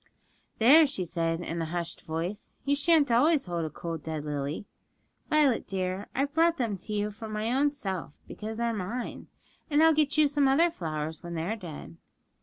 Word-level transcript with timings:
'There,' 0.57 0.87
she 0.87 1.05
said 1.05 1.41
in 1.41 1.61
a 1.61 1.65
hushed 1.65 2.01
voice; 2.01 2.55
'you 2.65 2.75
shan't 2.75 3.11
always 3.11 3.45
hold 3.45 3.63
a 3.63 3.69
cold 3.69 4.01
dead 4.01 4.25
lily, 4.25 4.65
Violet 5.29 5.67
dear; 5.67 6.07
I've 6.15 6.33
brought 6.33 6.57
them 6.57 6.75
to 6.75 6.91
you 6.93 7.11
from 7.11 7.31
my 7.33 7.51
own 7.53 7.71
self, 7.71 8.17
because 8.27 8.57
they're 8.57 8.73
mine, 8.73 9.27
and 9.69 9.83
I'll 9.83 9.93
get 9.93 10.17
you 10.17 10.27
some 10.27 10.47
other 10.47 10.71
flowers 10.71 11.21
when 11.21 11.35
they 11.35 11.43
are 11.43 11.55
dead.' 11.55 11.97